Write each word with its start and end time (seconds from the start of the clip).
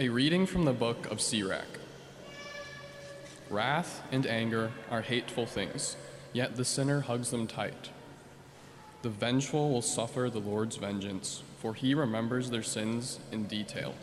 A 0.00 0.10
reading 0.10 0.46
from 0.46 0.64
the 0.64 0.72
book 0.72 1.10
of 1.10 1.20
Sirach. 1.20 1.80
Wrath 3.50 4.00
and 4.12 4.28
anger 4.28 4.70
are 4.92 5.02
hateful 5.02 5.44
things, 5.44 5.96
yet 6.32 6.54
the 6.54 6.64
sinner 6.64 7.00
hugs 7.00 7.32
them 7.32 7.48
tight. 7.48 7.90
The 9.02 9.08
vengeful 9.08 9.72
will 9.72 9.82
suffer 9.82 10.30
the 10.30 10.38
Lord's 10.38 10.76
vengeance, 10.76 11.42
for 11.58 11.74
he 11.74 11.96
remembers 11.96 12.50
their 12.50 12.62
sins 12.62 13.18
in 13.32 13.46
detail. 13.46 13.96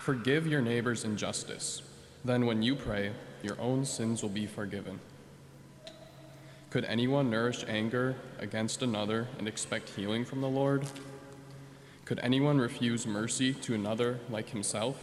Forgive 0.00 0.46
your 0.46 0.60
neighbor's 0.60 1.02
injustice, 1.02 1.80
then 2.22 2.44
when 2.44 2.62
you 2.62 2.76
pray, 2.76 3.12
your 3.42 3.58
own 3.58 3.86
sins 3.86 4.20
will 4.20 4.28
be 4.28 4.46
forgiven. 4.46 5.00
Could 6.68 6.84
anyone 6.84 7.30
nourish 7.30 7.64
anger 7.66 8.16
against 8.38 8.82
another 8.82 9.28
and 9.38 9.48
expect 9.48 9.88
healing 9.88 10.26
from 10.26 10.42
the 10.42 10.48
Lord? 10.50 10.86
Could 12.08 12.20
anyone 12.20 12.56
refuse 12.58 13.06
mercy 13.06 13.52
to 13.52 13.74
another 13.74 14.18
like 14.30 14.48
himself? 14.48 14.96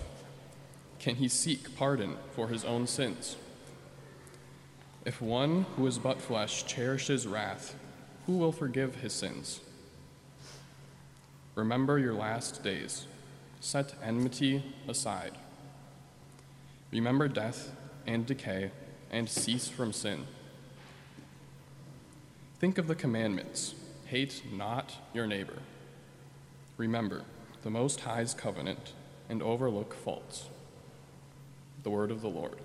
Can 0.97 1.18
he 1.18 1.27
seek 1.27 1.77
pardon 1.77 2.18
for 2.36 2.47
his 2.47 2.65
own 2.65 2.87
sins? 2.87 3.36
If 5.05 5.21
one 5.21 5.68
who 5.75 5.86
is 5.86 5.99
but 5.99 6.19
flesh 6.19 6.65
cherishes 6.65 7.27
wrath, 7.27 7.75
who 8.25 8.39
will 8.39 8.51
forgive 8.51 8.96
his 8.96 9.13
sins? 9.13 9.60
Remember 11.54 11.99
your 11.99 12.15
last 12.15 12.63
days. 12.63 13.05
Set 13.60 13.93
enmity 14.01 14.63
aside. 14.87 15.33
Remember 16.91 17.27
death 17.27 17.69
and 18.07 18.25
decay, 18.25 18.71
and 19.11 19.29
cease 19.29 19.68
from 19.68 19.93
sin. 19.93 20.25
Think 22.60 22.79
of 22.79 22.87
the 22.87 22.96
commandments 22.96 23.75
hate 24.05 24.41
not 24.51 24.96
your 25.13 25.27
neighbor. 25.27 25.60
Remember 26.78 27.24
the 27.64 27.70
Most 27.70 28.02
High's 28.02 28.34
covenant 28.34 28.93
and 29.29 29.42
overlook 29.42 29.93
faults. 29.93 30.50
The 31.83 31.89
word 31.89 32.11
of 32.11 32.22
the 32.22 32.28
Lord. 32.28 32.59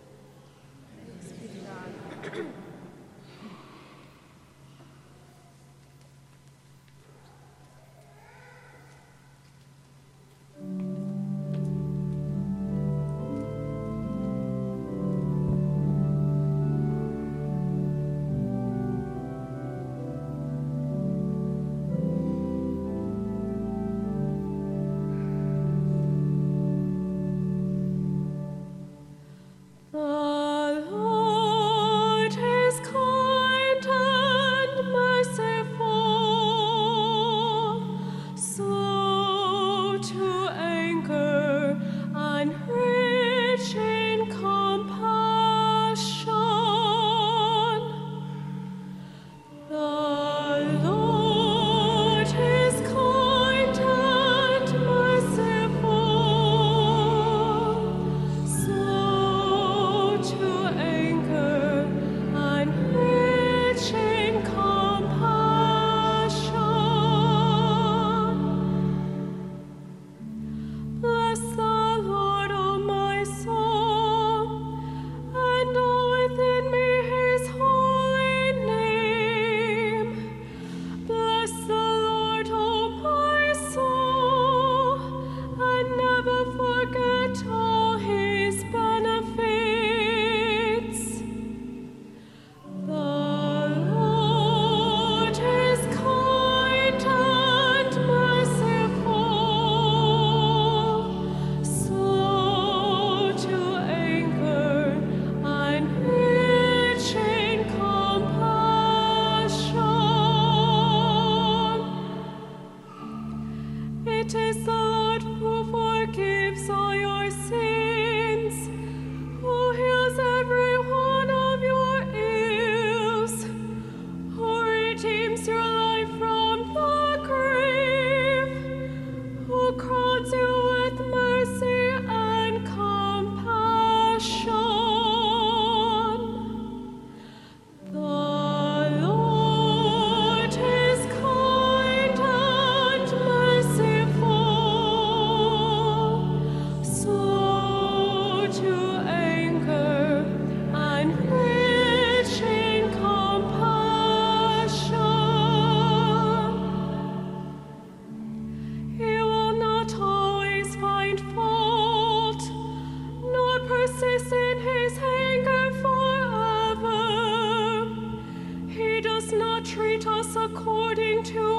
into 171.20 171.49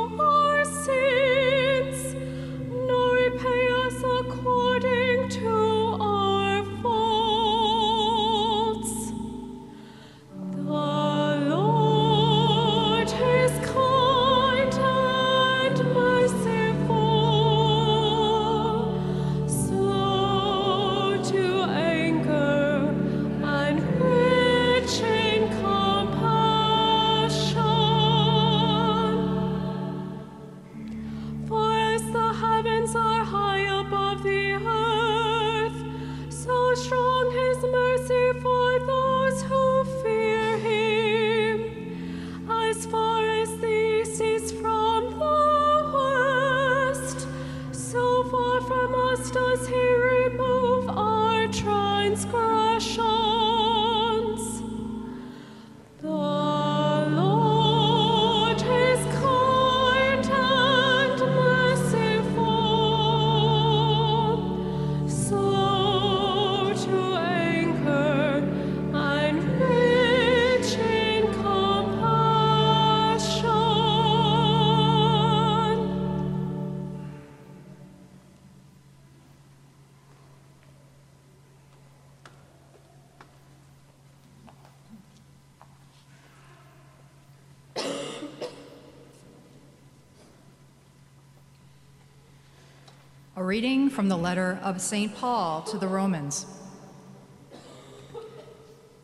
A 93.41 93.43
reading 93.43 93.90
from 93.90 94.08
the 94.08 94.20
letter 94.20 94.59
of 94.61 94.79
St. 94.79 95.16
Paul 95.16 95.64
to 95.64 95.79
the 95.79 95.88
Romans. 95.88 96.46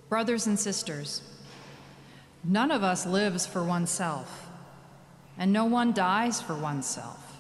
Brothers 0.09 0.45
and 0.45 0.59
sisters, 0.59 1.23
none 2.43 2.69
of 2.69 2.83
us 2.83 3.07
lives 3.07 3.47
for 3.47 3.63
oneself, 3.63 4.47
and 5.39 5.51
no 5.51 5.65
one 5.65 5.91
dies 5.91 6.39
for 6.39 6.53
oneself. 6.53 7.39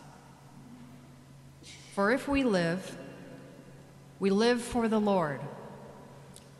For 1.93 2.11
if 2.11 2.27
we 2.27 2.43
live, 2.43 2.97
we 4.19 4.31
live 4.31 4.59
for 4.59 4.87
the 4.87 4.99
Lord, 4.99 5.41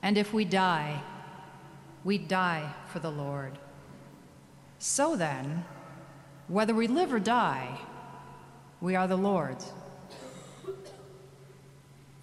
and 0.04 0.20
if 0.20 0.36
we 0.36 0.46
die, 0.46 1.02
we 2.04 2.20
die 2.20 2.76
for 2.94 3.00
the 3.00 3.10
Lord. 3.10 3.58
So 4.78 5.16
then, 5.16 5.66
whether 6.48 6.76
we 6.76 6.86
live 6.86 7.12
or 7.12 7.20
die, 7.20 7.80
we 8.80 8.96
are 8.96 9.08
the 9.08 9.18
Lord's. 9.18 9.74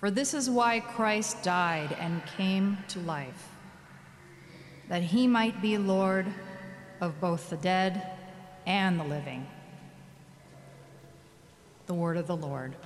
For 0.04 0.10
this 0.10 0.34
is 0.34 0.50
why 0.50 0.80
Christ 0.80 1.42
died 1.42 1.96
and 1.98 2.20
came 2.26 2.76
to 2.88 2.98
life, 3.00 3.48
that 4.90 5.02
he 5.02 5.26
might 5.26 5.62
be 5.62 5.78
Lord 5.78 6.26
of 7.00 7.18
both 7.22 7.48
the 7.48 7.56
dead 7.56 8.10
and 8.66 9.00
the 9.00 9.04
living. 9.04 9.46
The 11.86 11.94
word 11.94 12.18
of 12.18 12.26
the 12.26 12.36
Lord. 12.36 12.76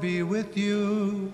Be 0.00 0.22
with 0.22 0.56
you. 0.56 1.32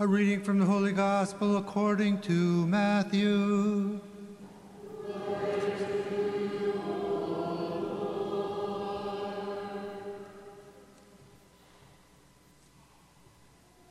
A 0.00 0.06
reading 0.06 0.42
from 0.42 0.60
the 0.60 0.64
Holy 0.64 0.92
Gospel 0.92 1.56
according 1.56 2.20
to 2.20 2.32
Matthew. 2.66 4.00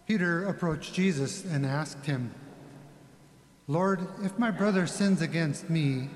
Peter 0.07 0.45
approached 0.45 0.93
Jesus 0.93 1.43
and 1.43 1.65
asked 1.65 2.05
him, 2.05 2.33
Lord, 3.67 4.07
if 4.23 4.39
my 4.39 4.51
brother 4.51 4.87
sins 4.87 5.21
against 5.21 5.69
me, 5.69 6.09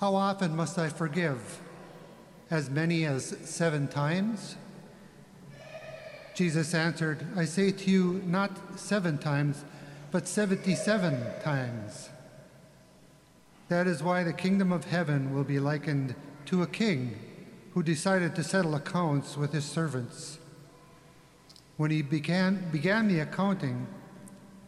how 0.00 0.14
often 0.14 0.56
must 0.56 0.78
I 0.78 0.88
forgive? 0.88 1.60
as 2.50 2.70
many 2.70 3.04
as 3.04 3.36
seven 3.42 3.88
times? 3.88 4.56
Jesus 6.34 6.72
answered, 6.72 7.26
I 7.36 7.44
say 7.44 7.72
to 7.72 7.90
you, 7.90 8.22
not 8.24 8.78
seven 8.78 9.18
times, 9.18 9.64
but 10.10 10.28
77 10.28 11.42
times. 11.42 12.08
That 13.68 13.86
is 13.86 14.02
why 14.02 14.22
the 14.22 14.32
kingdom 14.32 14.72
of 14.72 14.84
heaven 14.84 15.34
will 15.34 15.44
be 15.44 15.58
likened 15.58 16.14
to 16.46 16.62
a 16.62 16.66
king 16.66 17.18
who 17.74 17.82
decided 17.82 18.34
to 18.36 18.44
settle 18.44 18.74
accounts 18.74 19.36
with 19.36 19.52
his 19.52 19.64
servants. 19.64 20.38
When 21.76 21.90
he 21.90 22.02
began, 22.02 22.70
began 22.70 23.08
the 23.08 23.20
accounting, 23.20 23.86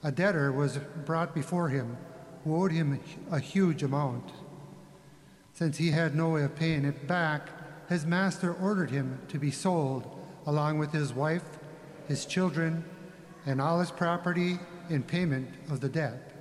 a 0.02 0.12
debtor 0.12 0.52
was 0.52 0.78
brought 1.07 1.35
before 1.35 1.69
him 1.69 1.97
who 2.45 2.62
owed 2.62 2.73
him 2.73 3.00
a 3.31 3.40
huge 3.40 3.83
amount. 3.83 4.31
Since 5.61 5.76
he 5.76 5.90
had 5.90 6.14
no 6.14 6.31
way 6.31 6.45
of 6.45 6.57
paying 6.57 6.87
it 6.87 7.07
back, 7.07 7.50
his 7.87 8.07
master 8.07 8.55
ordered 8.55 8.90
him 8.90 9.19
to 9.29 9.38
be 9.38 9.50
sold 9.50 10.11
along 10.47 10.79
with 10.79 10.90
his 10.90 11.12
wife, 11.12 11.45
his 12.09 12.25
children, 12.25 12.83
and 13.45 13.61
all 13.61 13.79
his 13.79 13.90
property 13.90 14.59
in 14.88 15.02
payment 15.02 15.50
of 15.69 15.81
the 15.81 15.88
debt. 15.90 16.33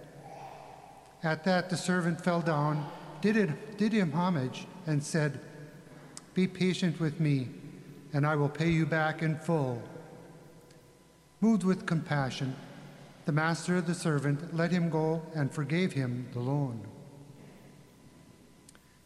At 1.22 1.44
that, 1.44 1.70
the 1.70 1.76
servant 1.76 2.24
fell 2.24 2.40
down, 2.40 2.90
did, 3.20 3.36
it, 3.36 3.78
did 3.78 3.92
him 3.92 4.14
homage, 4.14 4.66
and 4.88 5.04
said, 5.04 5.42
Be 6.34 6.48
patient 6.48 7.02
with 7.02 7.20
me, 7.20 7.50
and 8.14 8.26
I 8.26 8.38
will 8.38 8.48
pay 8.48 8.70
you 8.70 8.86
back 8.86 9.22
in 9.22 9.38
full. 9.38 9.82
Moved 11.42 11.66
with 11.66 11.86
compassion, 11.86 12.56
the 13.26 13.34
master 13.34 13.76
of 13.76 13.86
the 13.86 13.96
servant 13.96 14.56
let 14.56 14.72
him 14.72 14.90
go 14.90 15.22
and 15.36 15.52
forgave 15.52 15.92
him 15.92 16.30
the 16.32 16.40
loan. 16.40 16.88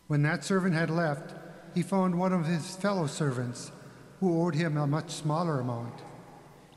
When 0.08 0.22
that 0.24 0.44
servant 0.44 0.76
had 0.76 0.90
left, 0.90 1.34
he 1.74 1.82
found 1.82 2.20
one 2.20 2.34
of 2.34 2.46
his 2.46 2.76
fellow 2.76 3.08
servants 3.08 3.72
who 4.20 4.42
owed 4.42 4.56
him 4.56 4.78
a 4.78 4.88
much 4.88 5.12
smaller 5.12 5.60
amount. 5.60 6.02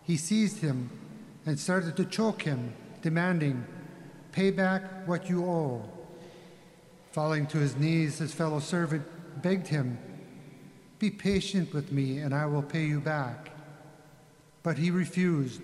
He 0.02 0.16
seized 0.16 0.58
him 0.58 0.90
and 1.44 1.58
started 1.58 1.96
to 1.96 2.04
choke 2.04 2.42
him, 2.42 2.72
demanding, 3.02 3.64
Pay 4.32 4.50
back 4.50 4.82
what 5.06 5.28
you 5.28 5.44
owe. 5.44 5.88
Falling 7.12 7.46
to 7.46 7.58
his 7.58 7.76
knees, 7.76 8.18
his 8.18 8.34
fellow 8.34 8.60
servant 8.60 9.04
begged 9.42 9.68
him, 9.68 9.98
Be 10.98 11.10
patient 11.10 11.72
with 11.72 11.90
me, 11.92 12.18
and 12.18 12.34
I 12.34 12.46
will 12.46 12.62
pay 12.62 12.84
you 12.84 13.00
back. 13.00 13.50
But 14.62 14.78
he 14.78 14.90
refused. 14.90 15.62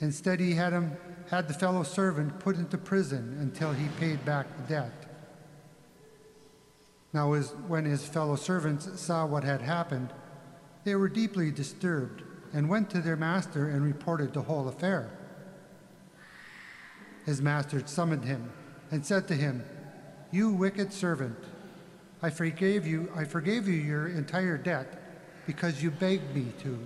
Instead, 0.00 0.40
he 0.40 0.54
had, 0.54 0.72
him, 0.72 0.96
had 1.30 1.48
the 1.48 1.54
fellow 1.54 1.82
servant 1.82 2.38
put 2.40 2.56
into 2.56 2.76
prison 2.76 3.38
until 3.40 3.72
he 3.72 3.88
paid 3.98 4.24
back 4.24 4.46
the 4.56 4.74
debt. 4.74 5.09
Now, 7.12 7.34
when 7.34 7.84
his 7.84 8.06
fellow 8.06 8.36
servants 8.36 9.00
saw 9.00 9.26
what 9.26 9.42
had 9.42 9.62
happened, 9.62 10.12
they 10.84 10.94
were 10.94 11.08
deeply 11.08 11.50
disturbed 11.50 12.22
and 12.52 12.68
went 12.68 12.90
to 12.90 13.00
their 13.00 13.16
master 13.16 13.68
and 13.68 13.84
reported 13.84 14.32
the 14.32 14.42
whole 14.42 14.68
affair. 14.68 15.10
His 17.26 17.42
master 17.42 17.82
summoned 17.86 18.24
him 18.24 18.52
and 18.90 19.04
said 19.04 19.28
to 19.28 19.34
him, 19.34 19.64
You 20.30 20.52
wicked 20.52 20.92
servant, 20.92 21.36
I 22.22 22.30
forgave 22.30 22.86
you, 22.86 23.10
I 23.14 23.24
forgave 23.24 23.66
you 23.66 23.74
your 23.74 24.08
entire 24.08 24.56
debt 24.56 25.46
because 25.46 25.82
you 25.82 25.90
begged 25.90 26.34
me 26.34 26.52
to. 26.62 26.78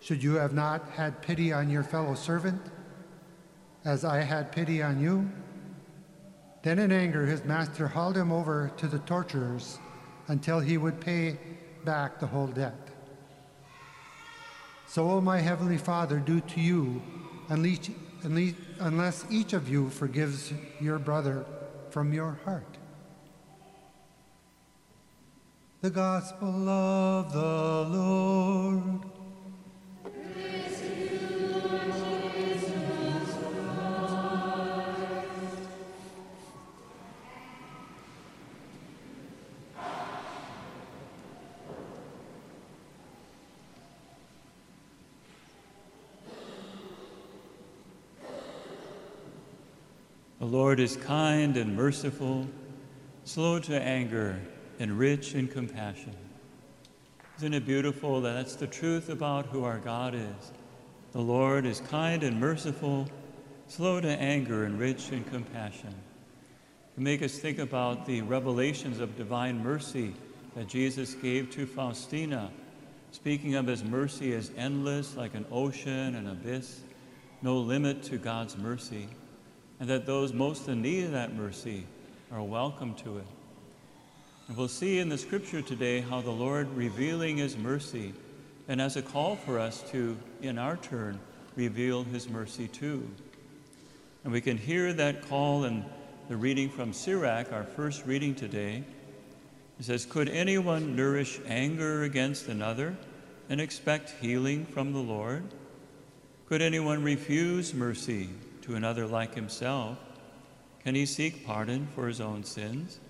Should 0.00 0.22
you 0.22 0.34
have 0.34 0.54
not 0.54 0.90
had 0.90 1.22
pity 1.22 1.52
on 1.52 1.70
your 1.70 1.82
fellow 1.82 2.14
servant, 2.14 2.60
as 3.84 4.04
I 4.04 4.22
had 4.22 4.52
pity 4.52 4.82
on 4.82 5.00
you? 5.00 5.30
Then, 6.62 6.78
in 6.78 6.92
anger, 6.92 7.24
his 7.24 7.44
master 7.44 7.88
hauled 7.88 8.16
him 8.16 8.30
over 8.30 8.70
to 8.76 8.86
the 8.86 8.98
torturers 9.00 9.78
until 10.28 10.60
he 10.60 10.76
would 10.76 11.00
pay 11.00 11.38
back 11.84 12.20
the 12.20 12.26
whole 12.26 12.46
debt. 12.46 12.88
so 14.86 15.06
will 15.06 15.20
my 15.20 15.38
heavenly 15.38 15.78
Father 15.78 16.18
do 16.18 16.40
to 16.40 16.60
you 16.60 17.00
unless, 17.48 19.24
each 19.30 19.52
of 19.52 19.68
you 19.68 19.88
forgives 19.88 20.52
your 20.80 20.98
brother 20.98 21.44
from 21.90 22.12
your 22.12 22.38
heart. 22.44 22.76
The 25.80 25.90
Gospel 25.90 26.68
of 26.68 27.32
the 27.32 27.88
Lord. 27.88 29.19
Lord 50.70 50.78
is 50.78 50.96
kind 50.98 51.56
and 51.56 51.74
merciful, 51.74 52.46
slow 53.24 53.58
to 53.58 53.82
anger, 53.82 54.40
and 54.78 54.96
rich 54.96 55.34
in 55.34 55.48
compassion. 55.48 56.14
Isn't 57.38 57.54
it 57.54 57.66
beautiful 57.66 58.20
that 58.20 58.34
that's 58.34 58.54
the 58.54 58.68
truth 58.68 59.08
about 59.08 59.46
who 59.46 59.64
our 59.64 59.78
God 59.78 60.14
is? 60.14 60.52
The 61.10 61.20
Lord 61.20 61.66
is 61.66 61.80
kind 61.80 62.22
and 62.22 62.38
merciful, 62.38 63.08
slow 63.66 64.00
to 64.00 64.08
anger, 64.08 64.62
and 64.62 64.78
rich 64.78 65.10
in 65.10 65.24
compassion. 65.24 65.92
To 66.94 67.00
make 67.00 67.20
us 67.20 67.36
think 67.36 67.58
about 67.58 68.06
the 68.06 68.22
revelations 68.22 69.00
of 69.00 69.16
divine 69.16 69.64
mercy 69.64 70.14
that 70.54 70.68
Jesus 70.68 71.14
gave 71.14 71.50
to 71.50 71.66
Faustina, 71.66 72.48
speaking 73.10 73.56
of 73.56 73.66
his 73.66 73.82
mercy 73.82 74.34
as 74.34 74.52
endless 74.56 75.16
like 75.16 75.34
an 75.34 75.46
ocean 75.50 76.14
an 76.14 76.28
abyss, 76.28 76.82
no 77.42 77.58
limit 77.58 78.04
to 78.04 78.18
God's 78.18 78.56
mercy 78.56 79.08
and 79.80 79.88
that 79.88 80.04
those 80.04 80.32
most 80.32 80.68
in 80.68 80.82
need 80.82 81.06
of 81.06 81.12
that 81.12 81.34
mercy 81.34 81.86
are 82.30 82.42
welcome 82.42 82.94
to 82.94 83.16
it. 83.16 83.26
And 84.46 84.56
we'll 84.56 84.68
see 84.68 84.98
in 84.98 85.08
the 85.08 85.18
scripture 85.18 85.62
today 85.62 86.00
how 86.02 86.20
the 86.20 86.30
Lord 86.30 86.68
revealing 86.76 87.38
his 87.38 87.56
mercy 87.56 88.12
and 88.68 88.80
as 88.80 88.96
a 88.96 89.02
call 89.02 89.34
for 89.34 89.58
us 89.58 89.82
to, 89.90 90.16
in 90.42 90.58
our 90.58 90.76
turn, 90.76 91.18
reveal 91.56 92.04
his 92.04 92.28
mercy 92.28 92.68
too. 92.68 93.08
And 94.22 94.32
we 94.32 94.40
can 94.40 94.58
hear 94.58 94.92
that 94.92 95.28
call 95.28 95.64
in 95.64 95.84
the 96.28 96.36
reading 96.36 96.68
from 96.68 96.92
Sirach, 96.92 97.52
our 97.52 97.64
first 97.64 98.06
reading 98.06 98.34
today. 98.34 98.84
It 99.80 99.86
says, 99.86 100.04
Could 100.04 100.28
anyone 100.28 100.94
nourish 100.94 101.40
anger 101.46 102.04
against 102.04 102.48
another 102.48 102.96
and 103.48 103.60
expect 103.60 104.14
healing 104.20 104.66
from 104.66 104.92
the 104.92 105.00
Lord? 105.00 105.42
Could 106.46 106.62
anyone 106.62 107.02
refuse 107.02 107.72
mercy 107.72 108.28
to 108.62 108.74
another 108.74 109.06
like 109.06 109.34
himself, 109.34 109.98
can 110.84 110.94
he 110.94 111.06
seek 111.06 111.46
pardon 111.46 111.86
for 111.94 112.06
his 112.06 112.20
own 112.20 112.44
sins? 112.44 113.00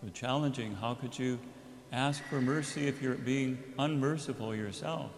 So 0.00 0.08
challenging. 0.08 0.74
How 0.74 0.94
could 0.94 1.18
you 1.18 1.38
ask 1.92 2.22
for 2.24 2.40
mercy 2.40 2.88
if 2.88 3.00
you're 3.00 3.14
being 3.14 3.62
unmerciful 3.78 4.54
yourself? 4.54 5.10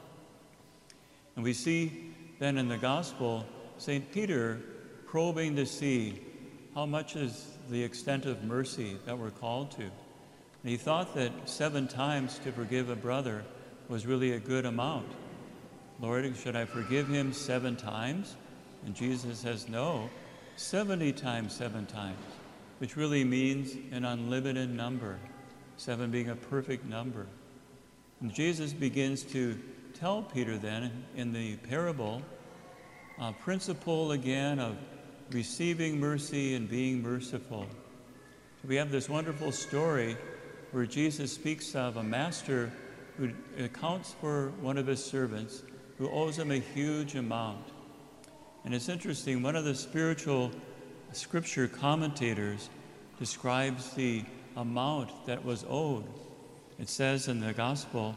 And 1.35 1.45
we 1.45 1.53
see 1.53 2.13
then 2.39 2.59
in 2.59 2.69
the 2.69 2.79
gospel 2.79 3.47
St. 3.79 4.13
Peter 4.13 4.61
probing 5.07 5.57
to 5.57 5.67
see 5.67 6.21
how 6.75 6.85
much 6.85 7.17
is 7.17 7.47
the 7.71 7.83
extent 7.83 8.27
of 8.27 8.45
mercy 8.45 8.97
that 9.07 9.19
we're 9.19 9.31
called 9.31 9.71
to. 9.73 9.83
And 9.83 10.71
he 10.71 10.77
thought 10.77 11.15
that 11.15 11.49
seven 11.49 11.89
times 11.89 12.39
to 12.41 12.53
forgive 12.53 12.91
a 12.91 12.97
brother 12.97 13.45
was 13.89 14.07
really 14.07 14.33
a 14.33 14.39
good 14.39 14.67
amount. 14.67 15.11
Lord, 16.01 16.37
should 16.37 16.57
I 16.57 16.65
forgive 16.65 17.09
him 17.09 17.33
seven 17.33 17.77
times? 17.77 18.37
And 18.85 18.95
Jesus 18.95 19.39
says, 19.41 19.69
no, 19.69 20.09
70 20.57 21.13
times 21.13 21.55
seven 21.55 21.87
times, 21.87 22.19
which 22.79 22.97
really 22.97 23.25
means 23.25 23.77
an 23.93 24.05
unlimited 24.05 24.71
number, 24.71 25.19
seven 25.77 26.11
being 26.11 26.31
a 26.31 26.37
perfect 26.37 26.85
number. 26.85 27.27
And 28.21 28.33
Jesus 28.33 28.73
begins 28.73 29.23
to 29.25 29.59
tell 29.95 30.23
Peter 30.23 30.57
then 30.57 31.05
in 31.17 31.33
the 31.33 31.57
parable 31.57 32.23
a 33.21 33.33
principle 33.33 34.13
again 34.13 34.59
of 34.59 34.77
receiving 35.31 35.99
mercy 35.99 36.55
and 36.55 36.69
being 36.69 37.03
merciful. 37.03 37.67
We 38.67 38.77
have 38.77 38.91
this 38.91 39.09
wonderful 39.09 39.53
story 39.53 40.17
where 40.73 40.87
Jesus 40.87 41.33
speaks 41.33 41.75
of 41.75 41.97
a 41.97 42.03
master 42.03 42.73
who 43.17 43.31
accounts 43.59 44.15
for 44.21 44.51
one 44.61 44.79
of 44.79 44.87
his 44.87 45.05
servants 45.05 45.63
who 45.99 46.11
owes 46.11 46.39
him 46.39 46.51
a 46.51 46.59
huge 46.59 47.15
amount. 47.15 47.65
And 48.65 48.75
it's 48.75 48.89
interesting, 48.89 49.43
one 49.43 49.57
of 49.57 49.65
the 49.65 49.75
spiritual 49.75 50.51
scripture 51.13 51.69
commentators 51.69 52.69
describes 53.19 53.93
the 53.95 54.25
amount 54.57 55.27
that 55.27 55.45
was 55.45 55.65
owed. 55.69 56.05
It 56.79 56.89
says 56.89 57.29
in 57.29 57.41
the 57.41 57.53
gospel 57.53 58.17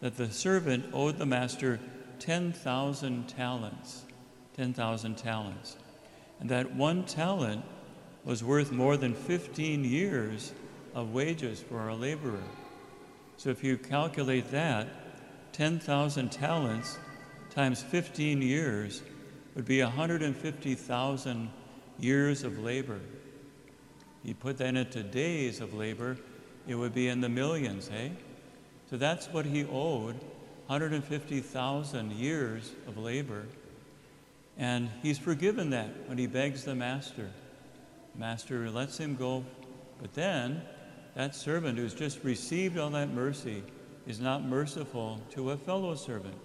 that 0.00 0.16
the 0.16 0.30
servant 0.30 0.86
owed 0.92 1.18
the 1.18 1.26
master 1.26 1.80
10,000 2.18 3.28
talents. 3.28 4.04
10,000 4.56 5.16
talents. 5.16 5.76
And 6.40 6.48
that 6.50 6.74
one 6.74 7.04
talent 7.04 7.64
was 8.24 8.44
worth 8.44 8.70
more 8.70 8.96
than 8.96 9.14
15 9.14 9.84
years 9.84 10.52
of 10.94 11.12
wages 11.12 11.60
for 11.60 11.88
a 11.88 11.94
laborer. 11.94 12.42
So 13.36 13.50
if 13.50 13.64
you 13.64 13.76
calculate 13.76 14.50
that, 14.50 14.88
10,000 15.52 16.30
talents 16.30 16.98
times 17.50 17.82
15 17.82 18.40
years 18.40 19.02
would 19.54 19.64
be 19.64 19.82
150,000 19.82 21.50
years 21.98 22.42
of 22.42 22.58
labor. 22.58 23.00
You 24.24 24.34
put 24.34 24.58
that 24.58 24.76
into 24.76 25.02
days 25.02 25.60
of 25.60 25.74
labor, 25.74 26.16
it 26.66 26.74
would 26.74 26.94
be 26.94 27.08
in 27.08 27.20
the 27.20 27.28
millions, 27.28 27.90
eh? 27.92 28.10
So 28.88 28.96
that's 28.96 29.26
what 29.28 29.46
he 29.46 29.64
owed 29.64 30.16
150,000 30.66 32.12
years 32.12 32.72
of 32.86 32.96
labor. 32.96 33.46
And 34.56 34.90
he's 35.02 35.18
forgiven 35.18 35.70
that 35.70 36.08
when 36.08 36.18
he 36.18 36.26
begs 36.26 36.64
the 36.64 36.74
master. 36.74 37.30
Master 38.14 38.70
lets 38.70 38.98
him 38.98 39.16
go. 39.16 39.44
But 40.00 40.14
then, 40.14 40.62
that 41.14 41.34
servant 41.34 41.78
who's 41.78 41.94
just 41.94 42.22
received 42.22 42.78
all 42.78 42.90
that 42.90 43.12
mercy 43.12 43.62
is 44.06 44.20
not 44.20 44.44
merciful 44.44 45.20
to 45.30 45.50
a 45.50 45.56
fellow 45.56 45.94
servant. 45.94 46.36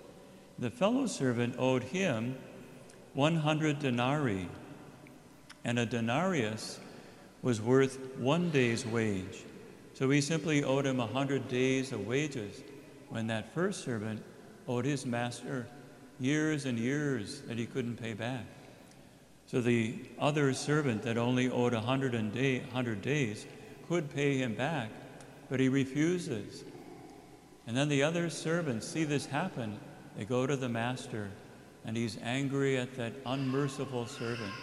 The 0.60 0.70
fellow 0.70 1.06
servant 1.06 1.56
owed 1.58 1.84
him 1.84 2.38
100 3.14 3.80
denarii, 3.80 4.48
and 5.64 5.80
a 5.80 5.86
denarius 5.86 6.80
was 7.42 7.62
worth 7.62 7.98
one 8.18 8.50
day's 8.50 8.86
wage. 8.86 9.44
So 9.94 10.10
he 10.10 10.22
simply 10.22 10.64
owed 10.64 10.86
him 10.86 10.98
100 10.98 11.48
days 11.48 11.92
of 11.92 12.06
wages 12.06 12.62
when 13.10 13.28
that 13.28 13.54
first 13.54 13.84
servant 13.84 14.24
owed 14.68 14.86
his 14.86 15.06
master 15.06 15.68
years 16.20 16.66
and 16.66 16.78
years 16.78 17.42
that 17.48 17.58
he 17.58 17.66
couldn't 17.66 17.98
pay 17.98 18.14
back. 18.14 18.46
So 19.48 19.62
the 19.62 19.96
other 20.20 20.54
servant 20.54 21.04
that 21.04 21.18
only 21.18 21.50
owed 21.50 21.74
100, 21.74 22.34
day, 22.34 22.60
100 22.60 23.02
days 23.02 23.46
could 23.88 24.14
pay 24.14 24.38
him 24.38 24.56
back, 24.56 24.90
but 25.50 25.60
he 25.60 25.70
refuses. 25.70 26.64
And 27.66 27.76
then 27.76 27.88
the 27.88 28.04
other 28.04 28.30
servants 28.30 28.88
see 28.88 29.04
this 29.04 29.26
happen. 29.26 29.80
They 30.18 30.26
go 30.26 30.46
to 30.46 30.56
the 30.56 30.70
master 30.70 31.30
and 31.88 31.96
he's 31.98 32.17
angry 32.22 32.77
at 32.77 32.96
that 32.98 33.13
unmerciful 33.25 34.06
servant. 34.06 34.53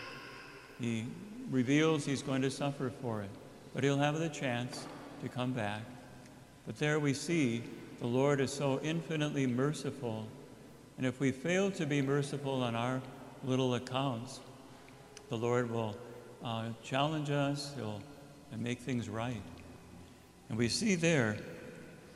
He 0.79 1.07
reveals 1.51 2.05
he's 2.05 2.23
going 2.23 2.43
to 2.43 2.51
suffer 2.51 2.93
for 3.03 3.23
it, 3.23 3.31
but 3.75 3.83
he'll 3.83 3.99
have 3.99 4.19
the 4.19 4.29
chance 4.29 4.87
to 5.23 5.29
come 5.29 5.53
back. 5.53 5.81
But 6.67 6.79
there 6.79 7.01
we 7.01 7.15
see 7.15 7.63
the 8.01 8.07
Lord 8.07 8.41
is 8.41 8.53
so 8.53 8.79
infinitely 8.83 9.47
merciful. 9.47 10.27
And 10.99 11.07
if 11.07 11.19
we 11.19 11.33
fail 11.33 11.71
to 11.73 11.87
be 11.87 12.03
merciful 12.03 12.63
on 12.63 12.75
our 12.75 13.01
little 13.43 13.75
accounts, 13.75 14.41
the 15.31 15.37
Lord 15.37 15.71
will 15.71 15.97
uh, 16.45 16.67
challenge 16.83 17.31
us, 17.31 17.73
He'll 17.75 18.01
and 18.53 18.63
make 18.63 18.81
things 18.81 19.09
right. 19.09 19.43
And 20.49 20.57
we 20.57 20.69
see 20.69 20.95
there 20.95 21.39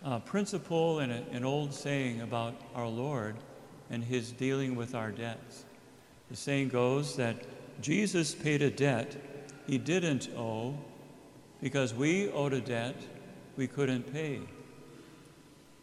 a 0.04 0.20
principle 0.20 1.00
and 1.00 1.10
an 1.10 1.44
old 1.44 1.74
saying 1.74 2.20
about 2.20 2.54
our 2.74 2.86
Lord 2.86 3.34
and 3.90 4.04
his 4.04 4.32
dealing 4.32 4.76
with 4.76 4.94
our 4.94 5.10
debts. 5.10 5.64
The 6.30 6.36
saying 6.36 6.68
goes 6.68 7.16
that 7.16 7.36
Jesus 7.80 8.34
paid 8.34 8.62
a 8.62 8.70
debt 8.70 9.16
he 9.66 9.78
didn't 9.78 10.28
owe 10.36 10.76
because 11.60 11.94
we 11.94 12.30
owed 12.30 12.52
a 12.52 12.60
debt 12.60 12.96
we 13.56 13.66
couldn't 13.66 14.12
pay. 14.12 14.40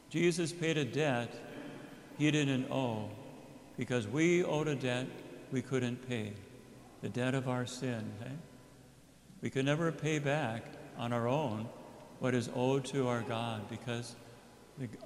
Jesus 0.09 0.51
paid 0.51 0.77
a 0.77 0.85
debt 0.85 1.33
he 2.17 2.31
didn't 2.31 2.71
owe 2.71 3.09
because 3.77 4.07
we 4.07 4.43
owed 4.43 4.67
a 4.67 4.75
debt 4.75 5.07
we 5.51 5.61
couldn't 5.61 6.07
pay, 6.07 6.33
the 7.01 7.09
debt 7.09 7.35
of 7.35 7.47
our 7.47 7.65
sin. 7.65 8.11
Eh? 8.25 8.29
We 9.41 9.49
could 9.49 9.65
never 9.65 9.91
pay 9.91 10.19
back 10.19 10.63
on 10.97 11.13
our 11.13 11.27
own 11.27 11.67
what 12.19 12.33
is 12.33 12.49
owed 12.55 12.85
to 12.85 13.07
our 13.07 13.21
God 13.21 13.69
because 13.69 14.15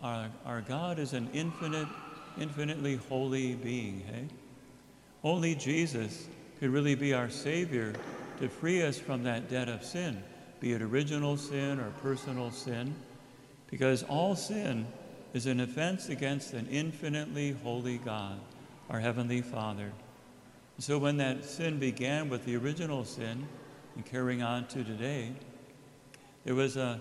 our, 0.02 0.30
our 0.46 0.62
God 0.62 1.00
is 1.00 1.14
an 1.14 1.30
infinite 1.34 1.88
infinitely 2.40 2.96
holy 3.10 3.56
being, 3.56 4.02
hey? 4.02 4.26
Only 5.24 5.56
Jesus 5.56 6.28
could 6.60 6.70
really 6.70 6.96
be 6.96 7.14
our 7.14 7.30
Savior 7.30 7.94
to 8.40 8.50
free 8.50 8.82
us 8.82 8.98
from 8.98 9.24
that 9.24 9.50
debt 9.50 9.70
of 9.70 9.84
sin, 9.84 10.24
be 10.60 10.74
it 10.74 10.82
original 10.82 11.38
sin 11.38 11.80
or 11.80 11.90
personal 12.02 12.52
sin, 12.52 12.96
because 13.70 14.04
all 14.04 14.36
sin 14.36 14.88
is 15.34 15.46
an 15.46 15.60
offense 15.60 16.10
against 16.10 16.54
an 16.54 16.68
infinitely 16.68 17.52
holy 17.64 17.98
God, 17.98 18.40
our 18.90 19.00
Heavenly 19.00 19.42
Father. 19.42 19.92
So 20.80 20.98
when 20.98 21.18
that 21.18 21.44
sin 21.44 21.78
began 21.80 22.30
with 22.30 22.46
the 22.46 22.56
original 22.56 23.04
sin 23.04 23.48
and 23.96 24.06
carrying 24.06 24.42
on 24.42 24.66
to 24.68 24.84
today, 24.84 25.34
there 26.46 26.56
was 26.56 26.78
a, 26.78 27.00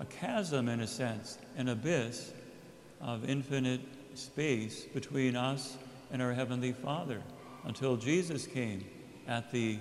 a 0.00 0.06
chasm, 0.06 0.68
in 0.68 0.80
a 0.80 0.86
sense, 0.86 1.38
an 1.56 1.68
abyss 1.68 2.32
of 3.00 3.28
infinite 3.28 3.80
space 4.18 4.84
between 4.84 5.36
us 5.36 5.76
and 6.10 6.20
our 6.20 6.32
Heavenly 6.32 6.72
Father 6.72 7.22
until 7.64 7.96
Jesus 7.96 8.46
came 8.46 8.84
at 9.26 9.50
the 9.50 9.78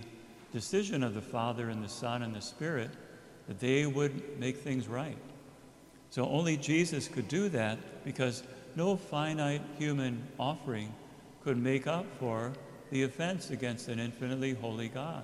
decision 0.52 1.04
of 1.04 1.14
the 1.14 1.22
Father 1.22 1.70
and 1.70 1.84
the 1.84 1.90
Son 1.90 2.22
and 2.24 2.36
the 2.36 2.42
Spirit 2.42 2.92
that 3.48 3.60
they 3.60 3.86
would 3.86 4.40
make 4.40 4.58
things 4.58 4.88
right. 4.88 5.18
So 6.10 6.28
only 6.28 6.58
Jesus 6.58 7.08
could 7.08 7.28
do 7.28 7.50
that 7.50 7.78
because 8.04 8.44
no 8.76 8.96
finite 8.96 9.62
human 9.78 10.26
offering 10.40 10.94
could 11.44 11.58
make 11.58 11.88
up 11.88 12.06
for 12.20 12.54
the 12.92 13.04
offense 13.04 13.50
against 13.50 13.88
an 13.88 14.00
infinitely 14.00 14.54
holy 14.54 14.88
God. 14.90 15.24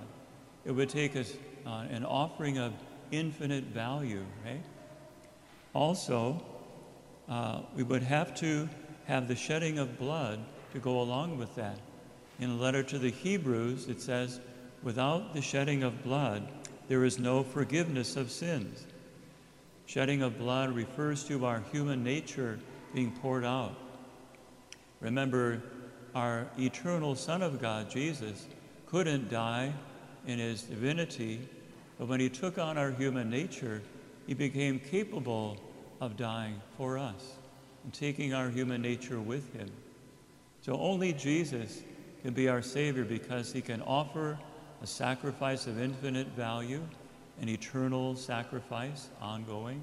It 0.64 0.72
would 0.72 0.88
take 0.88 1.16
us 1.16 1.34
uh, 1.66 1.84
an 1.90 2.04
offering 2.04 2.58
of 2.58 2.72
infinite 3.10 3.64
value, 3.64 4.24
right? 4.44 4.62
Also, 5.74 6.42
uh, 7.28 7.62
we 7.74 7.82
would 7.82 8.02
have 8.02 8.34
to 8.36 8.68
have 9.06 9.28
the 9.28 9.36
shedding 9.36 9.78
of 9.78 9.98
blood 9.98 10.40
to 10.72 10.78
go 10.78 11.00
along 11.00 11.38
with 11.38 11.54
that. 11.56 11.78
In 12.40 12.50
a 12.50 12.56
letter 12.56 12.82
to 12.82 12.98
the 12.98 13.10
Hebrews, 13.10 13.88
it 13.88 14.00
says, 14.00 14.40
Without 14.82 15.34
the 15.34 15.40
shedding 15.40 15.82
of 15.82 16.02
blood, 16.02 16.48
there 16.88 17.04
is 17.04 17.18
no 17.18 17.42
forgiveness 17.42 18.16
of 18.16 18.30
sins. 18.30 18.84
Shedding 19.86 20.22
of 20.22 20.38
blood 20.38 20.74
refers 20.74 21.24
to 21.24 21.44
our 21.46 21.62
human 21.72 22.02
nature 22.02 22.58
being 22.94 23.12
poured 23.12 23.44
out. 23.44 23.74
Remember, 25.00 25.62
our 26.14 26.46
eternal 26.58 27.14
Son 27.14 27.42
of 27.42 27.60
God, 27.60 27.90
Jesus, 27.90 28.46
couldn't 28.86 29.30
die 29.30 29.72
in 30.26 30.38
his 30.38 30.62
divinity, 30.62 31.40
but 31.98 32.08
when 32.08 32.20
he 32.20 32.28
took 32.28 32.58
on 32.58 32.78
our 32.78 32.90
human 32.90 33.28
nature, 33.28 33.82
he 34.26 34.34
became 34.34 34.78
capable 34.78 35.58
of 36.00 36.16
dying 36.16 36.60
for 36.76 36.98
us 36.98 37.36
and 37.84 37.92
taking 37.92 38.34
our 38.34 38.48
human 38.48 38.82
nature 38.82 39.20
with 39.20 39.52
him. 39.52 39.70
So 40.62 40.78
only 40.78 41.12
Jesus 41.12 41.82
can 42.22 42.34
be 42.34 42.48
our 42.48 42.62
Savior 42.62 43.04
because 43.04 43.52
he 43.52 43.60
can 43.60 43.82
offer 43.82 44.38
a 44.82 44.86
sacrifice 44.86 45.66
of 45.66 45.80
infinite 45.80 46.28
value 46.28 46.82
an 47.40 47.48
eternal 47.48 48.14
sacrifice, 48.16 49.08
ongoing. 49.20 49.82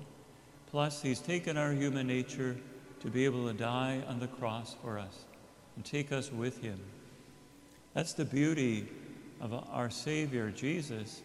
Plus, 0.70 1.02
He's 1.02 1.20
taken 1.20 1.58
our 1.58 1.72
human 1.72 2.08
nature 2.08 2.58
to 3.02 3.10
be 3.10 3.26
able 3.26 3.48
to 3.48 3.54
die 3.54 4.02
on 4.08 4.20
the 4.20 4.28
cross 4.28 4.76
for 4.82 4.98
us 4.98 5.26
and 5.76 5.84
take 5.84 6.12
us 6.12 6.32
with 6.32 6.62
Him. 6.62 6.80
That's 7.94 8.14
the 8.14 8.26
beauty 8.26 8.88
of 9.42 9.54
our 9.72 9.90
Savior, 9.90 10.50
Jesus, 10.50 11.22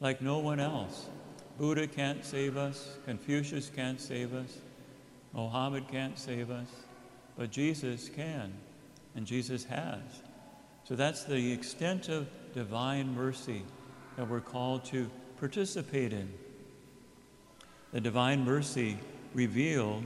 like 0.00 0.20
no 0.20 0.38
one 0.38 0.60
else. 0.60 1.06
Buddha 1.58 1.86
can't 1.86 2.24
save 2.24 2.56
us, 2.56 2.96
Confucius 3.04 3.70
can't 3.74 4.00
save 4.00 4.34
us, 4.34 4.58
Mohammed 5.34 5.88
can't 5.88 6.18
save 6.18 6.50
us, 6.50 6.68
but 7.36 7.50
Jesus 7.50 8.08
can, 8.08 8.52
and 9.16 9.26
Jesus 9.26 9.64
has. 9.64 10.00
So 10.84 10.94
that's 10.94 11.24
the 11.24 11.52
extent 11.52 12.08
of 12.08 12.28
divine 12.54 13.14
mercy 13.14 13.62
that 14.16 14.28
we're 14.28 14.40
called 14.40 14.84
to 14.86 15.10
participate 15.38 16.12
in. 16.12 16.32
The 17.92 18.00
divine 18.00 18.44
mercy 18.44 18.98
revealed, 19.34 20.04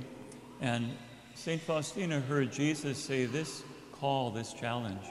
and 0.60 0.96
St. 1.34 1.60
Faustina 1.60 2.20
heard 2.20 2.50
Jesus 2.50 2.96
say 2.96 3.26
this 3.26 3.62
call, 3.92 4.30
this 4.30 4.52
challenge. 4.54 5.04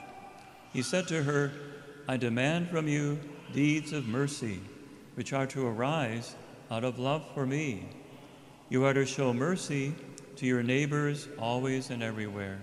He 0.72 0.82
said 0.82 1.06
to 1.08 1.22
her, 1.22 1.52
I 2.08 2.16
demand 2.16 2.70
from 2.70 2.88
you 2.88 3.20
deeds 3.52 3.92
of 3.92 4.08
mercy, 4.08 4.60
which 5.14 5.32
are 5.32 5.46
to 5.46 5.66
arise 5.66 6.34
out 6.70 6.84
of 6.84 6.98
love 6.98 7.24
for 7.34 7.46
me. 7.46 7.88
You 8.68 8.84
are 8.84 8.94
to 8.94 9.06
show 9.06 9.32
mercy 9.32 9.94
to 10.38 10.46
your 10.46 10.62
neighbors 10.62 11.28
always 11.36 11.90
and 11.90 12.00
everywhere. 12.00 12.60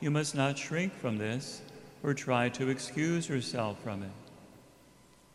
You 0.00 0.10
must 0.10 0.34
not 0.34 0.58
shrink 0.58 0.94
from 0.94 1.16
this 1.16 1.62
or 2.02 2.12
try 2.12 2.50
to 2.50 2.68
excuse 2.68 3.26
yourself 3.26 3.82
from 3.82 4.02
it. 4.02 4.10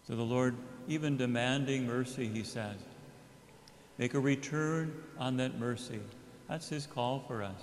So 0.07 0.15
the 0.15 0.21
Lord 0.21 0.55
even 0.87 1.17
demanding 1.17 1.87
mercy, 1.87 2.27
he 2.27 2.43
says. 2.43 2.77
Make 3.97 4.13
a 4.13 4.19
return 4.19 4.93
on 5.17 5.37
that 5.37 5.57
mercy. 5.57 5.99
That's 6.47 6.69
his 6.69 6.85
call 6.85 7.23
for 7.27 7.41
us. 7.41 7.61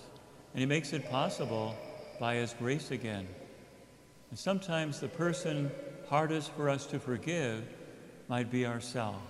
And 0.52 0.60
he 0.60 0.66
makes 0.66 0.92
it 0.92 1.08
possible 1.08 1.76
by 2.18 2.34
his 2.34 2.54
grace 2.54 2.90
again. 2.90 3.28
And 4.30 4.38
sometimes 4.38 4.98
the 4.98 5.08
person 5.08 5.70
hardest 6.08 6.50
for 6.52 6.68
us 6.68 6.86
to 6.86 6.98
forgive 6.98 7.62
might 8.26 8.50
be 8.50 8.66
ourselves. 8.66 9.22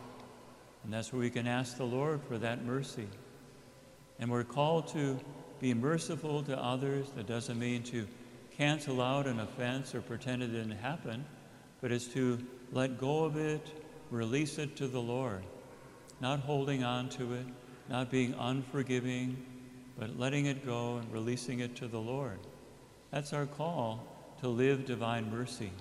And 0.84 0.92
that's 0.92 1.12
where 1.12 1.20
we 1.20 1.30
can 1.30 1.46
ask 1.46 1.76
the 1.76 1.84
Lord 1.84 2.22
for 2.26 2.38
that 2.38 2.64
mercy. 2.64 3.06
And 4.22 4.30
we're 4.30 4.44
called 4.44 4.86
to 4.92 5.18
be 5.60 5.74
merciful 5.74 6.44
to 6.44 6.56
others. 6.56 7.10
That 7.16 7.26
doesn't 7.26 7.58
mean 7.58 7.82
to 7.82 8.06
cancel 8.56 9.02
out 9.02 9.26
an 9.26 9.40
offense 9.40 9.96
or 9.96 10.00
pretend 10.00 10.44
it 10.44 10.46
didn't 10.46 10.78
happen, 10.78 11.24
but 11.80 11.90
it's 11.90 12.06
to 12.14 12.38
let 12.70 13.00
go 13.00 13.24
of 13.24 13.36
it, 13.36 13.66
release 14.12 14.58
it 14.58 14.76
to 14.76 14.86
the 14.86 15.00
Lord, 15.00 15.42
not 16.20 16.38
holding 16.38 16.84
on 16.84 17.08
to 17.08 17.32
it, 17.32 17.46
not 17.88 18.12
being 18.12 18.32
unforgiving, 18.38 19.44
but 19.98 20.16
letting 20.16 20.46
it 20.46 20.64
go 20.64 20.98
and 20.98 21.12
releasing 21.12 21.58
it 21.58 21.74
to 21.74 21.88
the 21.88 21.98
Lord. 21.98 22.38
That's 23.10 23.32
our 23.32 23.46
call 23.46 24.06
to 24.40 24.46
live 24.46 24.86
divine 24.86 25.32
mercy. 25.32 25.72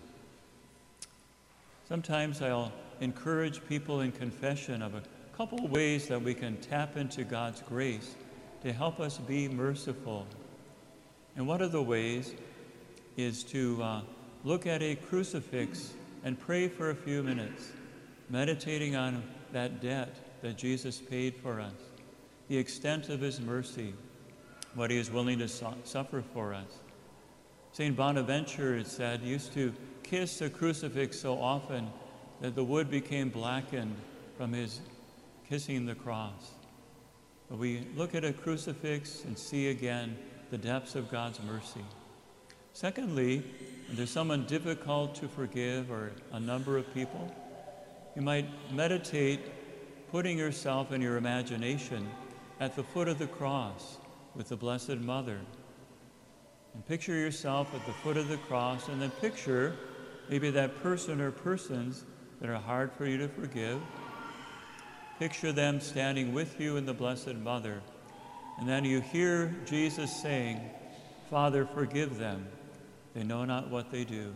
Sometimes 1.88 2.42
I'll 2.42 2.72
encourage 3.02 3.64
people 3.70 4.02
in 4.02 4.12
confession 4.12 4.82
of 4.82 4.96
a 4.96 5.04
couple 5.38 5.68
ways 5.68 6.08
that 6.08 6.24
we 6.24 6.34
can 6.34 6.58
tap 6.58 6.98
into 6.98 7.24
God's 7.24 7.62
grace 7.62 8.16
to 8.64 8.72
help 8.72 9.00
us 9.00 9.18
be 9.18 9.48
merciful. 9.48 10.28
And 11.36 11.48
one 11.48 11.62
of 11.62 11.72
the 11.72 11.82
ways 11.82 12.34
is 13.18 13.44
to 13.46 13.82
uh, 13.82 14.02
look 14.44 14.68
at 14.68 14.82
a 14.82 14.96
crucifix 14.96 15.94
and 16.24 16.40
pray 16.40 16.68
for 16.68 16.92
a 16.92 16.96
few 16.96 17.24
minutes, 17.24 17.72
meditating 18.30 18.96
on 18.96 19.24
that 19.52 19.82
debt 19.82 20.16
that 20.42 20.58
Jesus 20.58 21.00
paid 21.00 21.36
for 21.36 21.60
us, 21.60 21.74
the 22.48 22.58
extent 22.58 23.10
of 23.10 23.22
his 23.22 23.40
mercy, 23.40 23.94
what 24.76 24.92
he 24.92 24.98
is 24.98 25.12
willing 25.12 25.40
to 25.40 25.48
su- 25.48 25.66
suffer 25.84 26.24
for 26.34 26.54
us. 26.54 26.80
St. 27.74 27.96
Bonaventure, 27.96 28.78
it 28.78 28.88
said, 28.88 29.22
used 29.22 29.54
to 29.54 29.74
kiss 30.04 30.40
the 30.40 30.50
crucifix 30.50 31.20
so 31.20 31.40
often 31.40 31.90
that 32.42 32.56
the 32.56 32.64
wood 32.64 32.92
became 32.92 33.30
blackened 33.30 33.96
from 34.38 34.52
his 34.52 34.82
kissing 35.48 35.86
the 35.86 35.96
cross. 35.96 36.52
We 37.52 37.86
look 37.98 38.16
at 38.16 38.24
a 38.24 38.32
crucifix 38.32 39.26
and 39.26 39.38
see 39.38 39.70
again 39.70 40.18
the 40.52 40.58
depths 40.58 40.96
of 40.96 41.12
God's 41.12 41.40
mercy. 41.44 41.84
Secondly, 42.74 43.44
there's 43.92 44.10
someone 44.10 44.46
difficult 44.46 45.16
to 45.16 45.28
forgive 45.28 45.92
or 45.92 46.12
a 46.32 46.40
number 46.40 46.78
of 46.78 46.94
people, 46.94 47.30
you 48.16 48.22
might 48.22 48.48
meditate 48.74 49.40
putting 50.12 50.38
yourself 50.38 50.92
in 50.92 51.02
your 51.02 51.18
imagination 51.18 52.10
at 52.60 52.76
the 52.76 52.84
foot 52.84 53.08
of 53.08 53.18
the 53.18 53.28
cross 53.28 53.98
with 54.36 54.50
the 54.50 54.56
Blessed 54.56 54.98
Mother. 54.98 55.40
And 56.74 56.86
picture 56.86 57.16
yourself 57.16 57.74
at 57.74 57.86
the 57.86 57.94
foot 57.94 58.16
of 58.16 58.30
the 58.30 58.38
cross, 58.38 58.88
and 58.88 59.02
then 59.02 59.12
picture 59.12 59.76
maybe 60.30 60.50
that 60.52 60.82
person 60.82 61.20
or 61.20 61.32
persons 61.32 62.06
that 62.40 62.50
are 62.50 62.60
hard 62.60 62.92
for 62.94 63.06
you 63.06 63.18
to 63.18 63.28
forgive. 63.28 63.82
Picture 65.22 65.52
them 65.52 65.80
standing 65.80 66.34
with 66.34 66.60
you 66.60 66.78
in 66.78 66.88
the 66.88 66.96
Blessed 66.96 67.36
Mother. 67.36 67.84
And 68.58 68.68
then 68.68 68.84
you 68.84 69.02
hear 69.02 69.56
Jesus 69.68 70.20
saying, 70.20 70.60
Father, 71.30 71.64
forgive 71.64 72.18
them 72.18 72.48
they 73.14 73.22
know 73.22 73.46
not 73.46 73.70
what 73.70 73.92
they 73.92 74.04
do. 74.04 74.34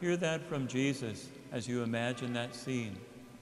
Hear 0.00 0.16
that 0.18 0.48
from 0.48 0.68
Jesus 0.68 1.26
as 1.50 1.66
you 1.66 1.82
imagine 1.82 2.34
that 2.34 2.54
scene 2.54 2.96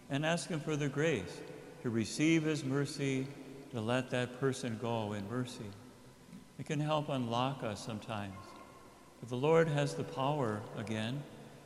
and 0.08 0.24
ask 0.24 0.48
Him 0.48 0.58
for 0.58 0.74
the 0.74 0.88
grace 0.88 1.38
to 1.82 1.90
receive 1.90 2.44
His 2.44 2.64
mercy, 2.64 3.26
to 3.72 3.82
let 3.82 4.08
that 4.08 4.40
person 4.40 4.78
go 4.80 5.12
in 5.12 5.28
mercy. 5.28 5.68
It 6.58 6.64
can 6.64 6.80
help 6.80 7.10
unlock 7.10 7.62
us 7.62 7.84
sometimes. 7.84 8.32
But 9.20 9.28
the 9.28 9.36
Lord 9.36 9.68
has 9.68 9.94
the 9.96 10.04
power, 10.04 10.62
again, 10.78 11.22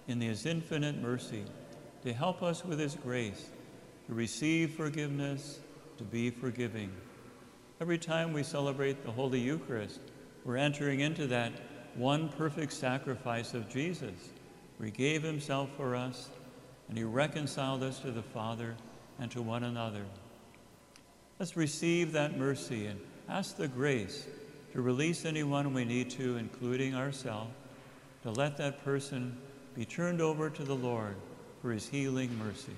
in 0.09 0.21
His 0.21 0.45
infinite 0.45 1.01
mercy, 1.01 1.45
to 2.03 2.13
help 2.13 2.43
us 2.43 2.65
with 2.65 2.81
His 2.81 2.97
grace, 2.97 3.47
to 4.07 4.14
receive 4.14 4.75
forgiveness, 4.75 5.61
to 5.99 6.05
be 6.05 6.31
forgiving. 6.31 6.90
Every 7.81 7.99
time 7.99 8.33
we 8.33 8.42
celebrate 8.42 9.05
the 9.05 9.12
Holy 9.12 9.40
Eucharist, 9.40 10.01
we're 10.45 10.57
entering 10.57 11.01
into 11.01 11.27
that 11.27 11.53
one 11.95 12.29
perfect 12.29 12.73
sacrifice 12.73 13.55
of 13.55 13.69
Jesus, 13.69 14.14
where 14.77 14.87
he 14.87 14.92
gave 14.92 15.23
himself 15.23 15.71
for 15.77 15.97
us 15.97 16.31
and 16.88 16.97
he 16.97 17.05
reconciled 17.05 17.83
us 17.83 17.99
to 18.01 18.11
the 18.11 18.23
Father 18.23 18.77
and 19.19 19.31
to 19.33 19.42
one 19.42 19.64
another. 19.64 20.05
Let's 21.38 21.57
receive 21.57 22.12
that 22.12 22.38
mercy 22.38 22.87
and 22.87 23.01
ask 23.29 23.57
the 23.57 23.69
grace 23.69 24.27
to 24.73 24.83
release 24.83 25.25
anyone 25.25 25.75
we 25.75 25.85
need 25.85 26.11
to, 26.11 26.37
including 26.37 26.95
ourselves, 26.95 27.51
to 28.23 28.31
let 28.31 28.57
that 28.59 28.85
person 28.85 29.37
be 29.75 29.85
turned 29.85 30.21
over 30.21 30.49
to 30.49 30.64
the 30.64 30.77
Lord 30.77 31.16
for 31.61 31.73
his 31.73 31.88
healing 31.88 32.37
mercy. 32.38 32.73